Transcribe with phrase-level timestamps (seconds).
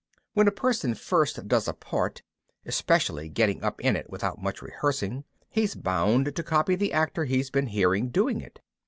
[0.33, 2.23] When a person first does a part,
[2.65, 7.51] especially getting up in it without much rehearsing, he's bound to copy the actor he's
[7.51, 8.61] been hearing doing it.